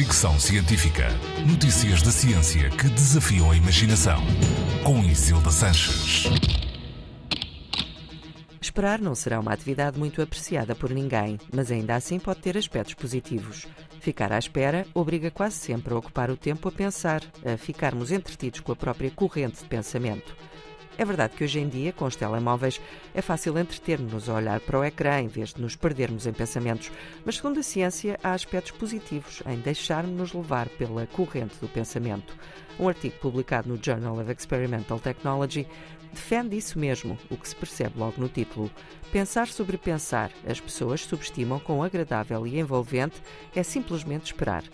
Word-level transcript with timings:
Fricção 0.00 0.40
Científica. 0.40 1.08
Notícias 1.46 2.00
da 2.00 2.10
ciência 2.10 2.70
que 2.70 2.88
desafiam 2.88 3.50
a 3.50 3.54
imaginação. 3.54 4.18
Com 4.82 5.04
Isilda 5.04 5.50
Sanches. 5.50 6.24
Esperar 8.58 8.98
não 8.98 9.14
será 9.14 9.38
uma 9.38 9.52
atividade 9.52 9.98
muito 9.98 10.22
apreciada 10.22 10.74
por 10.74 10.88
ninguém, 10.88 11.38
mas 11.54 11.70
ainda 11.70 11.96
assim 11.96 12.18
pode 12.18 12.40
ter 12.40 12.56
aspectos 12.56 12.94
positivos. 12.94 13.66
Ficar 14.00 14.32
à 14.32 14.38
espera 14.38 14.86
obriga 14.94 15.30
quase 15.30 15.56
sempre 15.56 15.92
a 15.92 15.98
ocupar 15.98 16.30
o 16.30 16.36
tempo 16.36 16.66
a 16.70 16.72
pensar, 16.72 17.20
a 17.44 17.58
ficarmos 17.58 18.10
entretidos 18.10 18.60
com 18.60 18.72
a 18.72 18.76
própria 18.76 19.10
corrente 19.10 19.58
de 19.62 19.68
pensamento. 19.68 20.34
É 21.00 21.04
verdade 21.06 21.34
que 21.34 21.42
hoje 21.42 21.58
em 21.58 21.66
dia, 21.66 21.94
com 21.94 22.04
os 22.04 22.14
telemóveis, 22.14 22.78
é 23.14 23.22
fácil 23.22 23.56
entreter-nos 23.56 24.28
a 24.28 24.34
olhar 24.34 24.60
para 24.60 24.78
o 24.78 24.84
ecrã 24.84 25.18
em 25.18 25.28
vez 25.28 25.54
de 25.54 25.62
nos 25.62 25.74
perdermos 25.74 26.26
em 26.26 26.32
pensamentos, 26.34 26.92
mas 27.24 27.36
segundo 27.36 27.58
a 27.58 27.62
ciência, 27.62 28.20
há 28.22 28.34
aspectos 28.34 28.72
positivos 28.72 29.42
em 29.46 29.56
deixarmos-nos 29.60 30.34
levar 30.34 30.68
pela 30.68 31.06
corrente 31.06 31.56
do 31.58 31.68
pensamento. 31.68 32.36
Um 32.78 32.86
artigo 32.86 33.16
publicado 33.18 33.70
no 33.70 33.82
Journal 33.82 34.18
of 34.18 34.30
Experimental 34.30 35.00
Technology 35.00 35.66
defende 36.12 36.58
isso 36.58 36.78
mesmo, 36.78 37.16
o 37.30 37.36
que 37.38 37.48
se 37.48 37.56
percebe 37.56 37.98
logo 37.98 38.20
no 38.20 38.28
título. 38.28 38.70
Pensar 39.10 39.48
sobre 39.48 39.78
pensar, 39.78 40.30
as 40.46 40.60
pessoas 40.60 41.00
subestimam 41.00 41.58
quão 41.60 41.82
agradável 41.82 42.46
e 42.46 42.58
envolvente 42.60 43.22
é 43.56 43.62
simplesmente 43.62 44.26
esperar. 44.26 44.64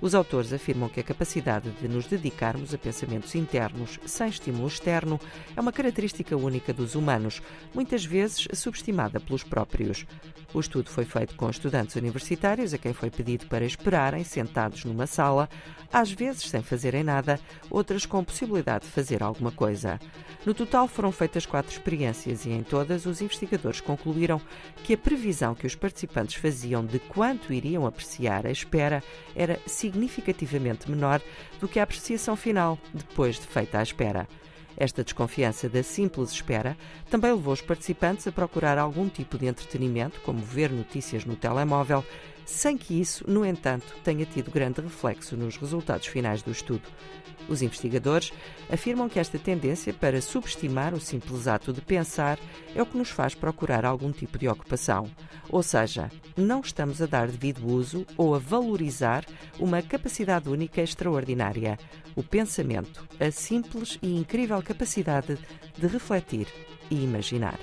Os 0.00 0.14
autores 0.14 0.50
afirmam 0.52 0.88
que 0.88 1.00
a 1.00 1.04
capacidade 1.04 1.70
de 1.72 1.86
nos 1.86 2.06
dedicarmos 2.06 2.72
a 2.72 2.78
pensamentos 2.78 3.34
internos 3.34 4.00
sem 4.06 4.28
estímulo 4.28 4.66
externo 4.66 5.20
é 5.54 5.60
uma 5.60 5.72
característica 5.72 6.34
única 6.36 6.72
dos 6.72 6.94
humanos, 6.94 7.42
muitas 7.74 8.04
vezes 8.04 8.48
subestimada 8.54 9.20
pelos 9.20 9.44
próprios. 9.44 10.06
O 10.54 10.60
estudo 10.60 10.88
foi 10.88 11.04
feito 11.04 11.36
com 11.36 11.50
estudantes 11.50 11.96
universitários 11.96 12.72
a 12.72 12.78
quem 12.78 12.94
foi 12.94 13.10
pedido 13.10 13.46
para 13.46 13.64
esperarem 13.64 14.24
sentados 14.24 14.84
numa 14.84 15.06
sala, 15.06 15.48
às 15.92 16.10
vezes 16.10 16.48
sem 16.48 16.62
fazerem 16.62 17.04
nada, 17.04 17.38
outras 17.68 18.06
com 18.06 18.24
possibilidade 18.24 18.86
de 18.86 18.90
fazer 18.90 19.22
alguma 19.22 19.52
coisa. 19.52 20.00
No 20.46 20.54
total 20.54 20.88
foram 20.88 21.12
feitas 21.12 21.44
quatro 21.44 21.70
experiências 21.70 22.46
e 22.46 22.50
em 22.50 22.62
todas 22.62 23.04
os 23.04 23.20
investigadores 23.20 23.80
concluíram 23.80 24.40
que 24.82 24.94
a 24.94 24.98
previsão 24.98 25.54
que 25.54 25.66
os 25.66 25.74
participantes 25.74 26.36
faziam 26.36 26.84
de 26.84 26.98
quanto 26.98 27.52
iriam 27.52 27.86
apreciar 27.86 28.46
a 28.46 28.50
espera 28.50 29.02
era 29.36 29.60
significativa 29.66 29.89
significativamente 29.90 30.88
menor 30.88 31.20
do 31.60 31.68
que 31.68 31.80
a 31.80 31.82
apreciação 31.82 32.36
final, 32.36 32.78
depois 32.94 33.36
de 33.36 33.46
feita 33.46 33.78
a 33.78 33.82
espera. 33.82 34.28
Esta 34.80 35.04
desconfiança 35.04 35.68
da 35.68 35.82
simples 35.82 36.30
espera 36.30 36.74
também 37.10 37.30
levou 37.30 37.52
os 37.52 37.60
participantes 37.60 38.26
a 38.26 38.32
procurar 38.32 38.78
algum 38.78 39.10
tipo 39.10 39.36
de 39.36 39.44
entretenimento, 39.44 40.18
como 40.22 40.38
ver 40.38 40.70
notícias 40.70 41.26
no 41.26 41.36
telemóvel, 41.36 42.02
sem 42.46 42.78
que 42.78 42.98
isso, 42.98 43.22
no 43.30 43.44
entanto, 43.44 43.94
tenha 44.02 44.24
tido 44.24 44.50
grande 44.50 44.80
reflexo 44.80 45.36
nos 45.36 45.58
resultados 45.58 46.06
finais 46.06 46.40
do 46.42 46.50
estudo. 46.50 46.88
Os 47.46 47.62
investigadores 47.62 48.32
afirmam 48.70 49.08
que 49.08 49.18
esta 49.18 49.38
tendência 49.38 49.92
para 49.92 50.22
subestimar 50.22 50.94
o 50.94 51.00
simples 51.00 51.46
ato 51.46 51.72
de 51.72 51.80
pensar 51.80 52.38
é 52.74 52.80
o 52.80 52.86
que 52.86 52.96
nos 52.96 53.10
faz 53.10 53.34
procurar 53.34 53.84
algum 53.84 54.12
tipo 54.12 54.38
de 54.38 54.48
ocupação. 54.48 55.10
Ou 55.48 55.62
seja, 55.62 56.10
não 56.36 56.60
estamos 56.60 57.02
a 57.02 57.06
dar 57.06 57.26
devido 57.26 57.66
uso 57.66 58.06
ou 58.16 58.34
a 58.34 58.38
valorizar 58.38 59.26
uma 59.58 59.82
capacidade 59.82 60.48
única 60.48 60.80
extraordinária: 60.80 61.76
o 62.14 62.22
pensamento, 62.22 63.06
a 63.18 63.30
simples 63.32 63.98
e 64.00 64.16
incrível 64.16 64.62
capacidade 64.70 65.36
de 65.76 65.86
refletir 65.88 66.46
e 66.90 67.02
imaginar. 67.02 67.58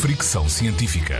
Fricção 0.00 0.48
científica. 0.48 1.16